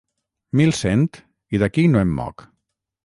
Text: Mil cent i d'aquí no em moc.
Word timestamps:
Mil 0.61 0.71
cent 0.77 1.05
i 1.57 1.61
d'aquí 1.65 1.85
no 1.93 2.03
em 2.07 2.15
moc. 2.23 2.47